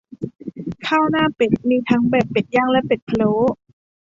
[0.87, 3.33] ข้าวหน้าเป็ดมีทั้งแบบเป็ดย่างและเป็ดพะโล้